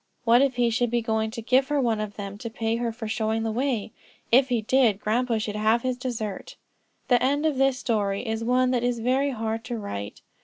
[0.23, 2.91] What if he should be going to give her one of them to pay her
[2.91, 3.91] for showing the way.
[4.31, 6.55] If he did, grandpa should have his dessert.
[7.07, 10.21] The end of this story is one that is very hard to write.